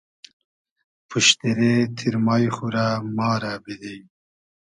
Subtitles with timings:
[1.07, 3.97] پوشتیرې تیرمای خو رۂ ما رۂ بیدی